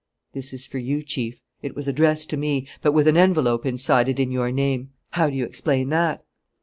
"This 0.33 0.51
is 0.51 0.65
for 0.65 0.79
you, 0.79 1.03
Chief. 1.03 1.43
It 1.61 1.75
was 1.75 1.87
addressed 1.87 2.31
to 2.31 2.35
me, 2.37 2.67
but 2.81 2.91
with 2.91 3.07
an 3.07 3.17
envelope 3.17 3.67
inside 3.67 4.09
it 4.09 4.19
in 4.19 4.31
your 4.31 4.51
name. 4.51 4.89
How 5.11 5.29
do 5.29 5.35
you 5.35 5.45
explain 5.45 5.89
that?" 5.89 6.25